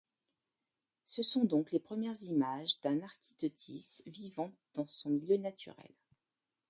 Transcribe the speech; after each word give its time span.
Ce 1.05 1.21
sont 1.21 1.45
donc 1.45 1.71
les 1.71 1.79
premières 1.79 2.19
images 2.23 2.79
d'un 2.81 3.03
Architeuthis 3.03 4.01
vivant 4.07 4.51
dans 4.73 4.87
son 4.87 5.11
milieu 5.11 5.37
naturel. 5.37 5.93